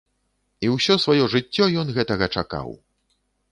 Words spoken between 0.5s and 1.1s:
І ўсё